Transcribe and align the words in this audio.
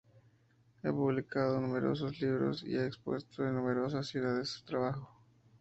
Ha 0.81 0.89
publicado 0.91 1.61
numerosos 1.61 2.19
libros 2.21 2.63
y 2.63 2.75
ha 2.75 2.87
expuesto 2.87 3.45
en 3.47 3.53
numerosas 3.53 4.07
ciudades 4.07 4.49
su 4.49 4.63
trabajo. 4.65 5.07